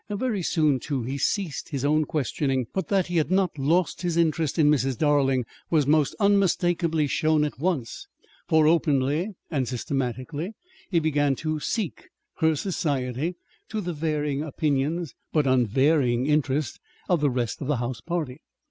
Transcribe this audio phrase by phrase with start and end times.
[0.09, 2.65] Very soon, too, he ceased his own questioning.
[2.73, 4.97] But that he had not lost his interest in Mrs.
[4.97, 8.07] Darling was most unmistakably shown at once,
[8.47, 10.55] for openly and systematically
[10.89, 13.35] he began to seek her society
[13.69, 18.41] to the varying opinions (but unvarying interest) of the rest of the house party.